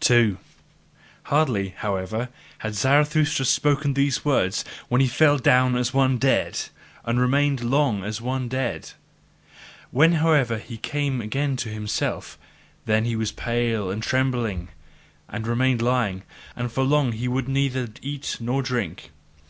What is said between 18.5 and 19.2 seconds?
drink.